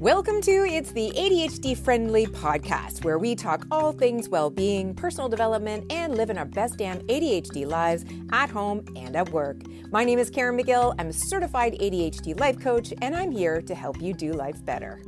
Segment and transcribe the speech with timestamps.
[0.00, 5.28] Welcome to It's the ADHD Friendly Podcast, where we talk all things well being, personal
[5.28, 9.58] development, and living our best damn ADHD lives at home and at work.
[9.90, 10.94] My name is Caren Magill.
[10.98, 15.02] I'm a certified ADHD life coach, and I'm here to help you do life better.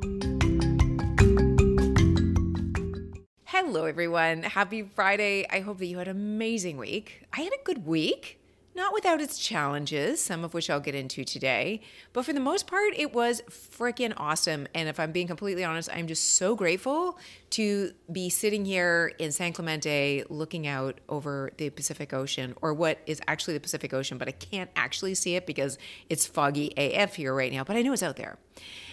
[3.46, 4.43] Hello, everyone.
[4.43, 5.46] Happy Friday.
[5.48, 7.22] I hope that you had an amazing week.
[7.32, 8.41] I had a good week
[8.75, 11.82] not without its challenges, some of which I'll get into today.
[12.12, 14.67] But for the most part, it was freaking awesome.
[14.75, 17.18] And if I'm being completely honest, I'm just so grateful
[17.50, 22.99] to be sitting here in San Clemente looking out over the Pacific Ocean, or what
[23.07, 25.77] is actually the Pacific Ocean, but I can't actually see it because
[26.08, 28.39] it's foggy AF here right now, but I know it's out there.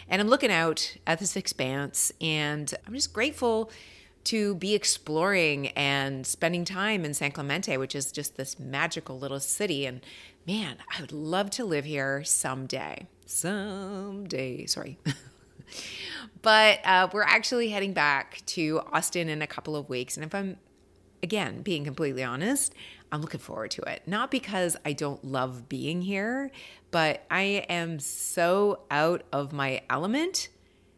[0.09, 3.71] And I'm looking out at this expanse, and I'm just grateful
[4.29, 9.39] to be exploring and spending time in San Clemente, which is just this magical little
[9.39, 9.87] city.
[9.87, 10.01] And
[10.45, 13.07] man, I would love to live here someday.
[13.25, 14.99] Someday, sorry.
[16.43, 20.15] but uh, we're actually heading back to Austin in a couple of weeks.
[20.15, 20.57] And if I'm,
[21.23, 22.75] again, being completely honest,
[23.11, 24.03] I'm looking forward to it.
[24.05, 26.51] Not because I don't love being here,
[26.91, 30.49] but I am so out of my element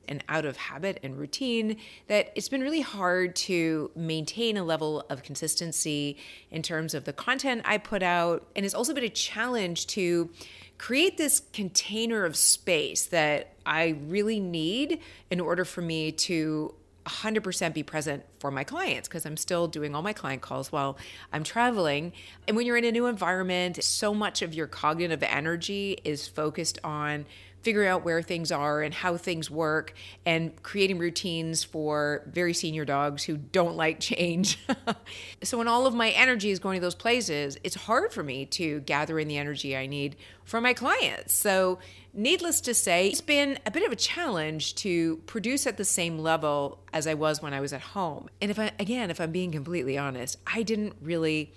[0.08, 5.06] and out of habit and routine that it's been really hard to maintain a level
[5.10, 6.18] of consistency
[6.50, 8.48] in terms of the content I put out.
[8.56, 10.30] And it's also been a challenge to
[10.78, 15.00] create this container of space that I really need
[15.30, 16.74] in order for me to
[17.06, 20.98] 100% be present for my clients because I'm still doing all my client calls while
[21.34, 22.14] I'm traveling.
[22.48, 26.80] And when you're in a new environment, so much of your cognitive energy is focused
[26.84, 27.26] on
[27.62, 29.94] figuring out where things are and how things work
[30.26, 34.60] and creating routines for very senior dogs who don't like change.
[35.44, 38.46] so when all of my energy is going to those places, it's hard for me
[38.46, 41.34] to gather in the energy I need for my clients.
[41.34, 41.80] So
[42.14, 46.20] needless to say, it's been a bit of a challenge to produce at the same
[46.20, 48.30] level as I was when I was at home.
[48.42, 51.54] And if I again, if I'm being completely honest, I didn't really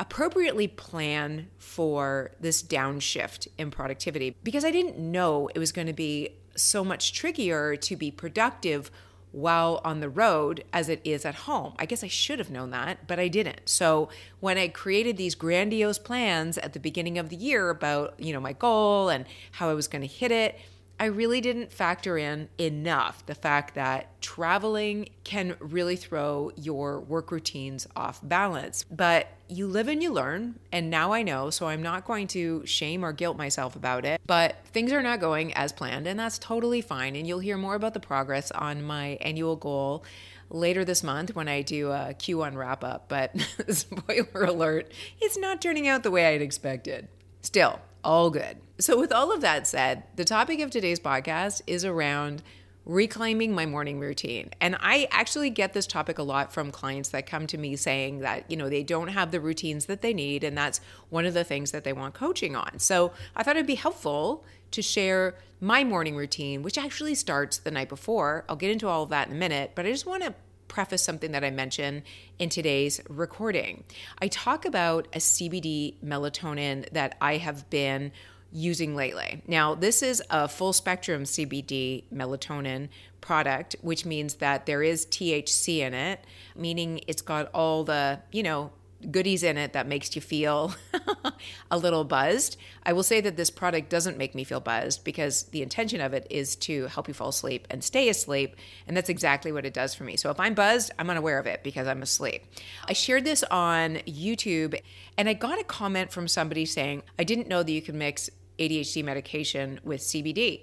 [0.00, 5.92] appropriately plan for this downshift in productivity because I didn't know it was going to
[5.92, 8.90] be so much trickier to be productive
[9.32, 11.74] while on the road as it is at home.
[11.78, 13.68] I guess I should have known that, but I didn't.
[13.68, 14.08] So
[14.40, 18.40] when I created these grandiose plans at the beginning of the year about, you know,
[18.40, 20.58] my goal and how I was going to hit it,
[21.00, 27.30] I really didn't factor in enough the fact that traveling can really throw your work
[27.30, 28.84] routines off balance.
[28.90, 32.64] But you live and you learn, and now I know, so I'm not going to
[32.66, 34.20] shame or guilt myself about it.
[34.26, 37.16] But things are not going as planned, and that's totally fine.
[37.16, 40.04] And you'll hear more about the progress on my annual goal
[40.50, 43.08] later this month when I do a Q1 wrap up.
[43.08, 43.34] But
[43.68, 47.08] spoiler alert, it's not turning out the way I'd expected.
[47.42, 48.58] Still, all good.
[48.78, 52.42] So, with all of that said, the topic of today's podcast is around
[52.88, 54.50] reclaiming my morning routine.
[54.60, 58.20] And I actually get this topic a lot from clients that come to me saying
[58.20, 60.42] that, you know, they don't have the routines that they need.
[60.42, 62.78] And that's one of the things that they want coaching on.
[62.78, 67.70] So I thought it'd be helpful to share my morning routine, which actually starts the
[67.70, 68.44] night before.
[68.48, 70.34] I'll get into all of that in a minute, but I just want to
[70.68, 72.02] preface something that I mentioned
[72.38, 73.84] in today's recording.
[74.20, 78.12] I talk about a CBD melatonin that I have been
[78.52, 79.42] using lately.
[79.46, 82.88] Now, this is a full spectrum CBD melatonin
[83.20, 86.24] product, which means that there is THC in it,
[86.56, 88.70] meaning it's got all the, you know,
[89.10, 90.74] goodies in it that makes you feel
[91.70, 92.56] a little buzzed.
[92.84, 96.14] I will say that this product doesn't make me feel buzzed because the intention of
[96.14, 98.56] it is to help you fall asleep and stay asleep.
[98.86, 100.16] And that's exactly what it does for me.
[100.16, 102.44] So if I'm buzzed, I'm unaware of it because I'm asleep.
[102.86, 104.80] I shared this on YouTube
[105.16, 108.30] and I got a comment from somebody saying, I didn't know that you could mix
[108.58, 110.62] ADHD medication with CBD.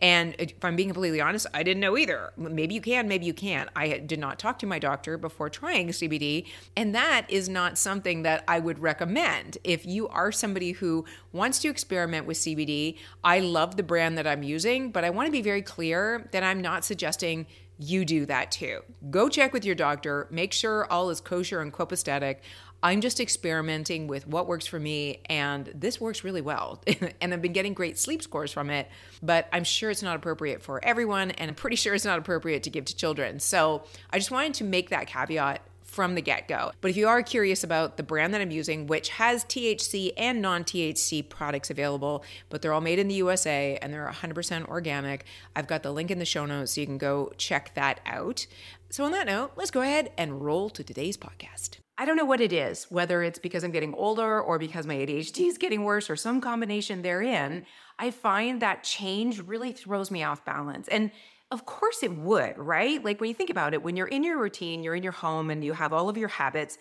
[0.00, 2.32] And if I'm being completely honest, I didn't know either.
[2.36, 3.68] Maybe you can, maybe you can't.
[3.74, 6.46] I did not talk to my doctor before trying CBD.
[6.76, 9.58] And that is not something that I would recommend.
[9.64, 14.26] If you are somebody who wants to experiment with CBD, I love the brand that
[14.26, 17.46] I'm using, but I want to be very clear that I'm not suggesting
[17.78, 18.80] you do that too.
[19.10, 22.38] Go check with your doctor, make sure all is kosher and copacetic.
[22.82, 26.80] I'm just experimenting with what works for me, and this works really well.
[27.20, 28.88] and I've been getting great sleep scores from it,
[29.22, 32.62] but I'm sure it's not appropriate for everyone, and I'm pretty sure it's not appropriate
[32.64, 33.40] to give to children.
[33.40, 36.70] So I just wanted to make that caveat from the get go.
[36.80, 40.40] But if you are curious about the brand that I'm using, which has THC and
[40.40, 45.24] non THC products available, but they're all made in the USA and they're 100% organic,
[45.56, 48.46] I've got the link in the show notes so you can go check that out.
[48.90, 51.77] So, on that note, let's go ahead and roll to today's podcast.
[52.00, 54.94] I don't know what it is, whether it's because I'm getting older or because my
[54.94, 57.66] ADHD is getting worse or some combination therein.
[57.98, 60.88] I find that change really throws me off balance.
[60.88, 61.10] And
[61.50, 63.02] Of course it would, right?
[63.04, 65.50] Like when you think about it, when you're in your routine, you're in your home
[65.50, 66.78] and you have all of your habits,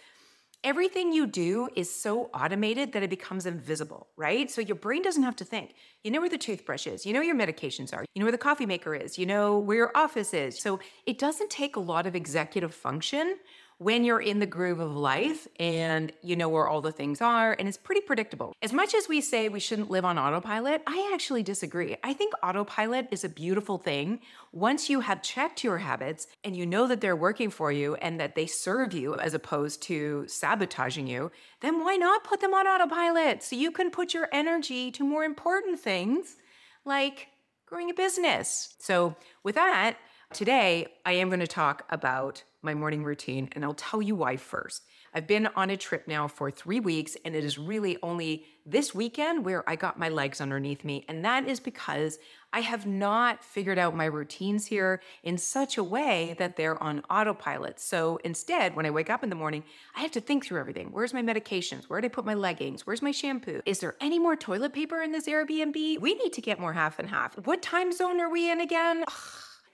[0.63, 4.51] everything you do is so automated that it becomes invisible, right?
[4.51, 5.75] So your brain doesn't have to think.
[6.03, 8.31] You know where the toothbrush is, you know where your medications are, you know where
[8.31, 10.59] the coffee maker is, you know where your office is.
[10.59, 13.37] So it doesn't take a lot of executive function
[13.79, 17.55] when you're in the groove of life and you know where all the things are
[17.59, 18.53] and it's pretty predictable.
[18.61, 21.95] As much as we say we shouldn't live on autopilot, I actually disagree.
[22.03, 24.19] I think autopilot is a beautiful thing
[24.51, 28.19] once you have checked your habits and you know that they're working for you and
[28.19, 31.31] that they serve you as opposed to sabotaging you,
[31.61, 35.23] then why not put them on autopilot so you can put your energy to more
[35.23, 36.37] important things
[36.83, 37.27] like
[37.67, 38.75] growing a business.
[38.79, 39.97] So, with that,
[40.37, 44.37] today I am going to talk about my morning routine, and I'll tell you why
[44.37, 44.83] first.
[45.11, 48.93] I've been on a trip now for three weeks, and it is really only this
[48.93, 51.05] weekend where I got my legs underneath me.
[51.07, 52.19] And that is because
[52.53, 57.01] I have not figured out my routines here in such a way that they're on
[57.09, 57.79] autopilot.
[57.79, 59.63] So instead, when I wake up in the morning,
[59.95, 60.89] I have to think through everything.
[60.91, 61.85] Where's my medications?
[61.85, 62.85] Where did I put my leggings?
[62.85, 63.61] Where's my shampoo?
[63.65, 65.99] Is there any more toilet paper in this Airbnb?
[65.99, 67.35] We need to get more half and half.
[67.47, 69.03] What time zone are we in again?
[69.07, 69.13] Ugh.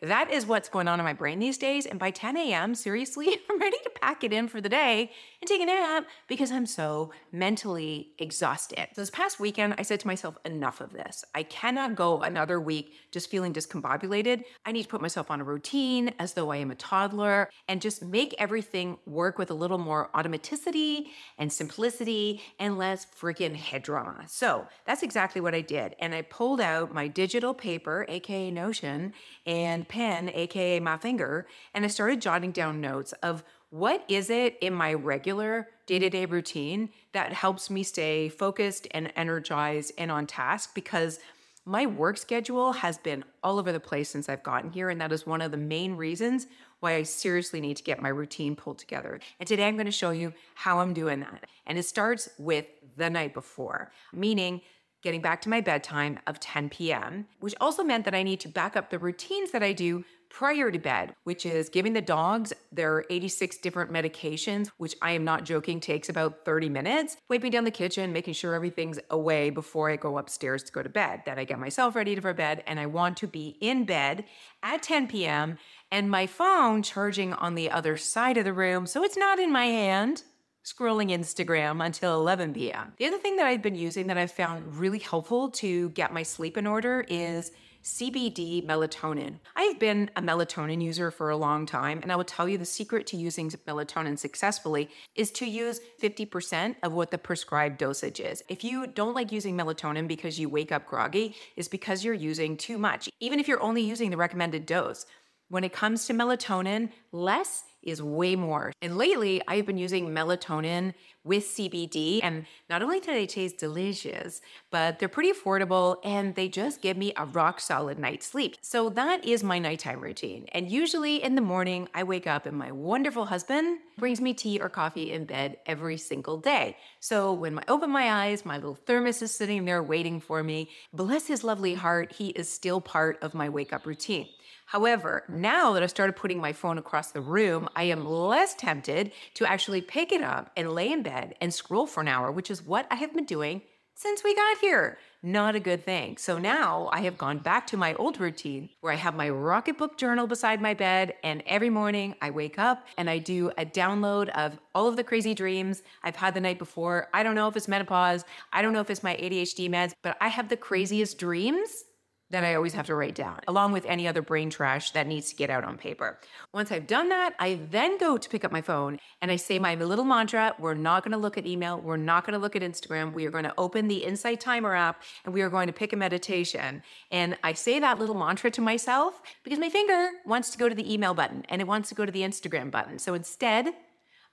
[0.03, 1.85] That is what's going on in my brain these days.
[1.85, 5.09] And by 10 a.m., seriously, I'm ready to pack it in for the day
[5.41, 8.89] and take a nap because I'm so mentally exhausted.
[8.93, 11.23] So this past weekend, I said to myself, enough of this.
[11.33, 14.43] I cannot go another week just feeling discombobulated.
[14.65, 17.81] I need to put myself on a routine as though I am a toddler and
[17.81, 21.05] just make everything work with a little more automaticity
[21.37, 24.25] and simplicity and less freaking head drama.
[24.27, 25.95] So that's exactly what I did.
[25.99, 29.13] And I pulled out my digital paper, aka Notion,
[29.45, 31.45] and pen, aka my finger,
[31.75, 36.09] and I started jotting down notes of what is it in my regular day to
[36.09, 40.73] day routine that helps me stay focused and energized and on task?
[40.73, 41.19] Because
[41.65, 44.89] my work schedule has been all over the place since I've gotten here.
[44.89, 46.47] And that is one of the main reasons
[46.79, 49.19] why I seriously need to get my routine pulled together.
[49.39, 51.45] And today I'm going to show you how I'm doing that.
[51.67, 52.65] And it starts with
[52.97, 54.61] the night before, meaning
[55.03, 58.47] getting back to my bedtime of 10 p.m., which also meant that I need to
[58.47, 60.03] back up the routines that I do
[60.33, 65.23] prior to bed, which is giving the dogs their 86 different medications, which I am
[65.23, 69.91] not joking takes about 30 minutes, wiping down the kitchen, making sure everything's away before
[69.91, 71.21] I go upstairs to go to bed.
[71.27, 74.25] Then I get myself ready for bed and I want to be in bed
[74.63, 75.59] at 10 p.m.
[75.91, 79.51] and my phone charging on the other side of the room so it's not in
[79.51, 80.23] my hand
[80.63, 82.93] scrolling Instagram until 11 p.m.
[82.97, 86.23] The other thing that I've been using that I've found really helpful to get my
[86.23, 87.51] sleep in order is
[87.83, 89.39] CBD melatonin.
[89.57, 92.65] I've been a melatonin user for a long time, and I will tell you the
[92.65, 98.41] secret to using melatonin successfully is to use 50% of what the prescribed dosage is.
[98.47, 102.55] If you don't like using melatonin because you wake up groggy, is because you're using
[102.55, 105.05] too much, even if you're only using the recommended dose.
[105.49, 108.73] When it comes to melatonin, less is way more.
[108.81, 110.93] And lately, I've been using melatonin
[111.23, 114.41] with CBD, and not only do they taste delicious,
[114.71, 118.57] but they're pretty affordable and they just give me a rock solid night's sleep.
[118.61, 120.47] So that is my nighttime routine.
[120.51, 124.59] And usually in the morning, I wake up and my wonderful husband brings me tea
[124.59, 126.75] or coffee in bed every single day.
[126.99, 130.69] So when I open my eyes, my little thermos is sitting there waiting for me.
[130.91, 134.27] Bless his lovely heart, he is still part of my wake up routine.
[134.65, 139.11] However, now that I've started putting my phone across the room, I am less tempted
[139.35, 142.49] to actually pick it up and lay in bed and scroll for an hour, which
[142.49, 143.61] is what I have been doing
[143.95, 144.97] since we got here.
[145.21, 146.17] Not a good thing.
[146.17, 149.97] So now I have gone back to my old routine where I have my Rocketbook
[149.97, 154.29] journal beside my bed, and every morning I wake up and I do a download
[154.29, 157.07] of all of the crazy dreams I've had the night before.
[157.13, 160.17] I don't know if it's menopause, I don't know if it's my ADHD meds, but
[160.19, 161.85] I have the craziest dreams
[162.33, 165.29] that I always have to write down, along with any other brain trash that needs
[165.29, 166.19] to get out on paper.
[166.51, 169.59] Once I've done that, I then go to pick up my phone and I say
[169.59, 173.13] my little mantra we're not gonna look at email, we're not gonna look at Instagram,
[173.13, 175.95] we are gonna open the Insight Timer app and we are going to pick a
[175.95, 176.81] meditation.
[177.11, 180.75] And I say that little mantra to myself because my finger wants to go to
[180.75, 182.97] the email button and it wants to go to the Instagram button.
[182.97, 183.75] So instead,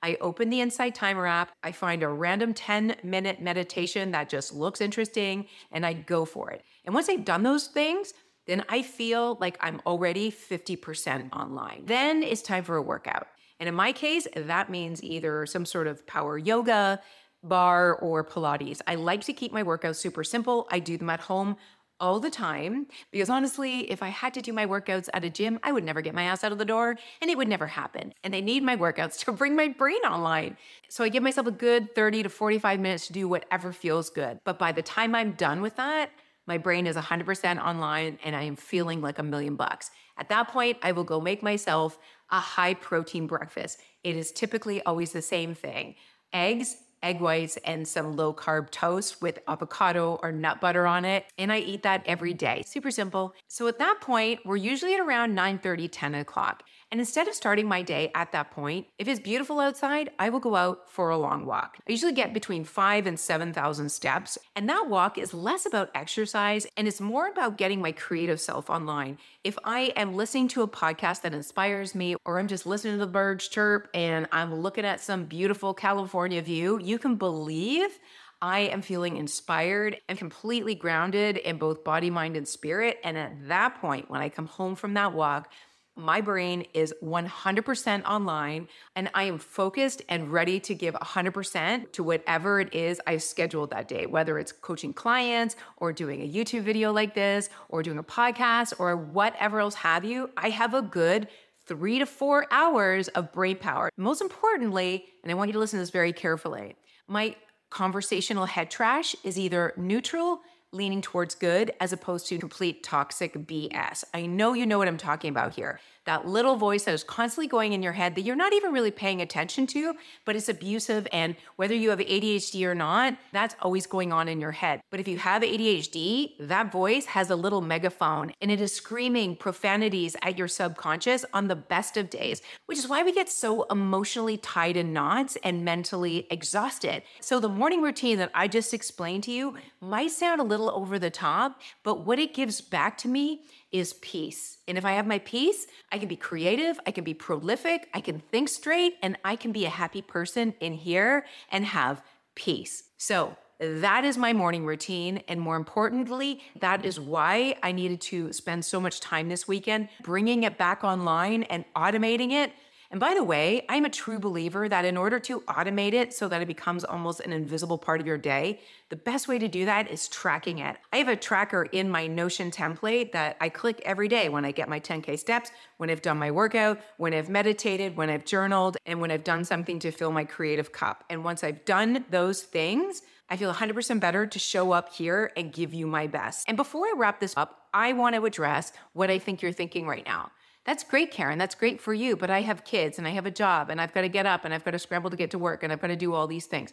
[0.02, 4.54] I open the Insight Timer app, I find a random 10 minute meditation that just
[4.54, 6.62] looks interesting, and I go for it.
[6.90, 8.14] And once I've done those things,
[8.48, 11.84] then I feel like I'm already 50% online.
[11.86, 13.28] Then it's time for a workout.
[13.60, 17.00] And in my case, that means either some sort of power yoga,
[17.44, 18.80] barre, or Pilates.
[18.88, 20.66] I like to keep my workouts super simple.
[20.68, 21.58] I do them at home
[22.00, 25.60] all the time because honestly, if I had to do my workouts at a gym,
[25.62, 28.14] I would never get my ass out of the door and it would never happen.
[28.24, 30.56] And I need my workouts to bring my brain online.
[30.88, 34.40] So I give myself a good 30 to 45 minutes to do whatever feels good.
[34.42, 36.10] But by the time I'm done with that,
[36.46, 39.90] My brain is 100% online and I am feeling like a million bucks.
[40.18, 41.98] At that point, I will go make myself
[42.30, 43.80] a high protein breakfast.
[44.04, 45.94] It is typically always the same thing
[46.32, 51.24] eggs, egg whites, and some low carb toast with avocado or nut butter on it.
[51.38, 52.62] And I eat that every day.
[52.66, 53.34] Super simple.
[53.48, 56.62] So at that point, we're usually at around 9 30, 10 o'clock.
[56.90, 60.40] And instead of starting my day at that point, if it's beautiful outside, I will
[60.40, 61.78] go out for a long walk.
[61.86, 64.38] I usually get between five and 7,000 steps.
[64.56, 68.68] And that walk is less about exercise and it's more about getting my creative self
[68.68, 69.18] online.
[69.44, 73.06] If I am listening to a podcast that inspires me, or I'm just listening to
[73.06, 78.00] the birds chirp and I'm looking at some beautiful California view, you can believe
[78.42, 82.98] I am feeling inspired and completely grounded in both body, mind, and spirit.
[83.04, 85.52] And at that point, when I come home from that walk,
[86.00, 92.02] my brain is 100% online and I am focused and ready to give 100% to
[92.02, 96.62] whatever it is I've scheduled that day, whether it's coaching clients or doing a YouTube
[96.62, 100.30] video like this or doing a podcast or whatever else have you.
[100.36, 101.28] I have a good
[101.66, 103.90] three to four hours of brain power.
[103.96, 106.76] Most importantly, and I want you to listen to this very carefully,
[107.06, 107.36] my
[107.70, 110.40] conversational head trash is either neutral
[110.72, 114.04] leaning towards good as opposed to complete toxic BS.
[114.14, 117.46] I know you know what I'm talking about here that little voice that is constantly
[117.46, 121.06] going in your head that you're not even really paying attention to, but it's abusive.
[121.12, 124.80] And whether you have ADHD or not, that's always going on in your head.
[124.90, 129.36] But if you have ADHD, that voice has a little megaphone and it is screaming
[129.36, 133.64] profanities at your subconscious on the best of days, which is why we get so
[133.64, 137.02] emotionally tied in knots and mentally exhausted.
[137.20, 140.98] So the morning routine that I just explained to you might sound a little over
[140.98, 144.58] the top, but what it gives back to me is peace.
[144.66, 148.00] And if I have my peace, I can be creative, I can be prolific, I
[148.00, 152.02] can think straight, and I can be a happy person in here and have
[152.34, 152.84] peace.
[152.96, 155.22] So, that is my morning routine.
[155.28, 159.90] And more importantly, that is why I needed to spend so much time this weekend
[160.02, 162.52] bringing it back online and automating it
[162.90, 166.26] and by the way, I'm a true believer that in order to automate it so
[166.26, 169.64] that it becomes almost an invisible part of your day, the best way to do
[169.64, 170.76] that is tracking it.
[170.92, 174.50] I have a tracker in my Notion template that I click every day when I
[174.50, 178.76] get my 10K steps, when I've done my workout, when I've meditated, when I've journaled,
[178.86, 181.04] and when I've done something to fill my creative cup.
[181.08, 185.52] And once I've done those things, I feel 100% better to show up here and
[185.52, 186.44] give you my best.
[186.48, 189.86] And before I wrap this up, I want to address what I think you're thinking
[189.86, 190.32] right now.
[190.66, 191.38] That's great, Caren.
[191.38, 192.16] That's great for you.
[192.16, 194.44] But I have kids and I have a job and I've got to get up
[194.44, 196.26] and I've got to scramble to get to work and I've got to do all
[196.26, 196.72] these things.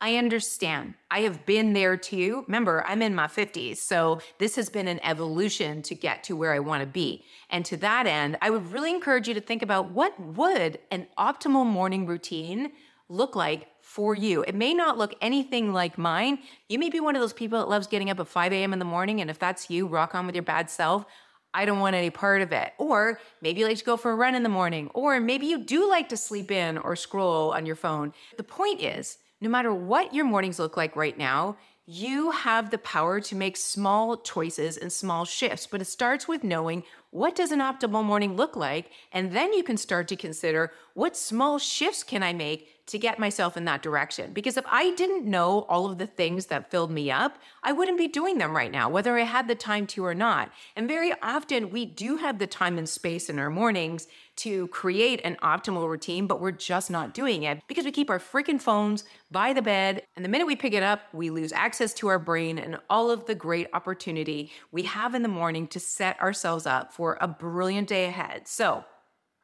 [0.00, 0.94] I understand.
[1.10, 2.44] I have been there too.
[2.46, 3.78] Remember, I'm in my 50s.
[3.78, 7.24] So this has been an evolution to get to where I want to be.
[7.48, 11.06] And to that end, I would really encourage you to think about what would an
[11.18, 12.72] optimal morning routine
[13.08, 14.42] look like for you.
[14.42, 16.38] It may not look anything like mine.
[16.68, 18.72] You may be one of those people that loves getting up at 5 a.m.
[18.72, 19.20] in the morning.
[19.20, 21.04] And if that's you, rock on with your bad self.
[21.54, 22.72] I don't want any part of it.
[22.78, 25.58] Or maybe you like to go for a run in the morning, or maybe you
[25.58, 28.12] do like to sleep in or scroll on your phone.
[28.36, 31.56] The point is, no matter what your mornings look like right now,
[31.86, 36.42] you have the power to make small choices and small shifts, but it starts with
[36.42, 40.72] knowing what does an optimal morning look like and then you can start to consider
[40.94, 44.32] what small shifts can I make to get myself in that direction.
[44.32, 47.96] Because if I didn't know all of the things that filled me up, I wouldn't
[47.96, 50.50] be doing them right now, whether I had the time to or not.
[50.76, 55.20] And very often we do have the time and space in our mornings to create
[55.24, 59.04] an optimal routine, but we're just not doing it because we keep our freaking phones
[59.30, 60.02] by the bed.
[60.16, 63.10] And the minute we pick it up, we lose access to our brain and all
[63.10, 67.28] of the great opportunity we have in the morning to set ourselves up for a
[67.28, 68.48] brilliant day ahead.
[68.48, 68.84] So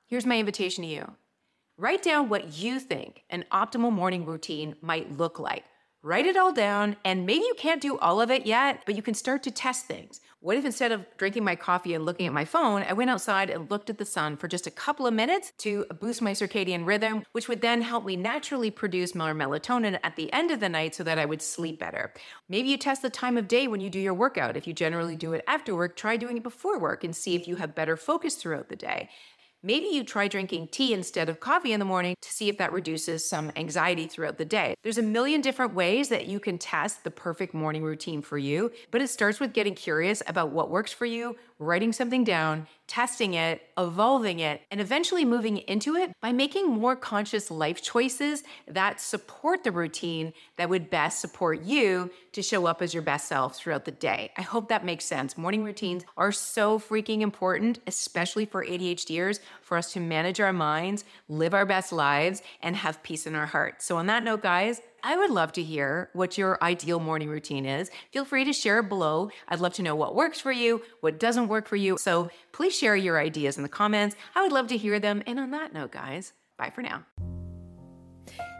[0.06, 1.12] here's my invitation to you
[1.80, 5.64] Write down what you think an optimal morning routine might look like.
[6.02, 9.02] Write it all down, and maybe you can't do all of it yet, but you
[9.02, 10.20] can start to test things.
[10.40, 13.48] What if instead of drinking my coffee and looking at my phone, I went outside
[13.50, 16.86] and looked at the sun for just a couple of minutes to boost my circadian
[16.86, 20.70] rhythm, which would then help me naturally produce more melatonin at the end of the
[20.70, 22.12] night so that I would sleep better?
[22.48, 24.56] Maybe you test the time of day when you do your workout.
[24.56, 27.46] If you generally do it after work, try doing it before work and see if
[27.46, 29.10] you have better focus throughout the day.
[29.62, 32.72] Maybe you try drinking tea instead of coffee in the morning to see if that
[32.72, 34.74] reduces some anxiety throughout the day.
[34.82, 38.72] There's a million different ways that you can test the perfect morning routine for you,
[38.90, 43.34] but it starts with getting curious about what works for you, writing something down, testing
[43.34, 48.98] it, evolving it, and eventually moving into it by making more conscious life choices that
[49.00, 53.56] support the routine that would best support you to show up as your best self
[53.56, 54.32] throughout the day.
[54.38, 55.36] I hope that makes sense.
[55.36, 61.04] Morning routines are so freaking important, especially for ADHDers, for us to manage our minds,
[61.28, 63.84] live our best lives, and have peace in our hearts.
[63.84, 67.66] So, on that note, guys, I would love to hear what your ideal morning routine
[67.66, 67.90] is.
[68.12, 69.30] Feel free to share below.
[69.48, 71.96] I'd love to know what works for you, what doesn't work for you.
[71.98, 74.16] So please share your ideas in the comments.
[74.34, 75.22] I would love to hear them.
[75.26, 77.04] And on that note, guys, bye for now.